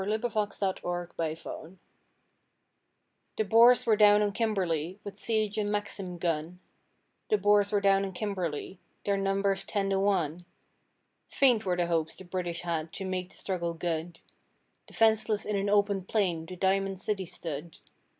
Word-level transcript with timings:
With 0.03 0.09
French 0.33 0.57
to 0.57 0.73
Kimberley 0.79 1.77
The 3.37 3.43
Boers 3.43 3.85
were 3.85 3.95
down 3.95 4.23
on 4.23 4.31
Kimberley 4.31 4.99
with 5.03 5.15
siege 5.19 5.59
and 5.59 5.71
Maxim 5.71 6.17
gun; 6.17 6.59
The 7.29 7.37
Boers 7.37 7.71
were 7.71 7.81
down 7.81 8.03
on 8.03 8.11
Kimberley, 8.11 8.79
their 9.05 9.15
numbers 9.15 9.63
ten 9.63 9.91
to 9.91 9.99
one! 9.99 10.45
Faint 11.27 11.67
were 11.67 11.77
the 11.77 11.85
hopes 11.85 12.15
the 12.15 12.25
British 12.25 12.61
had 12.61 12.91
to 12.93 13.05
make 13.05 13.29
the 13.29 13.35
struggle 13.37 13.75
good, 13.75 14.21
Defenceless 14.87 15.45
in 15.45 15.55
an 15.55 15.69
open 15.69 16.05
plain 16.05 16.47
the 16.47 16.55
Diamond 16.55 16.99
City 16.99 17.27
stood. 17.27 17.77